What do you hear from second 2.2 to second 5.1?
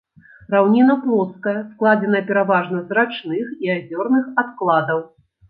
пераважна з рачных і азёрных адкладаў.